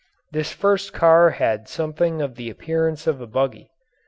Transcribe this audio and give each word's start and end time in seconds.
This 0.31 0.51
first 0.51 0.93
car 0.93 1.29
had 1.29 1.67
something 1.69 2.23
of 2.23 2.33
the 2.33 2.49
appearance 2.49 3.05
of 3.05 3.21
a 3.21 3.27
buggy. 3.27 3.69